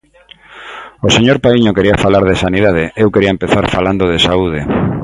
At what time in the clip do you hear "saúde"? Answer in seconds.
4.27-4.59